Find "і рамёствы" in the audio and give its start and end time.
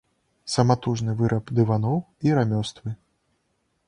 2.29-2.95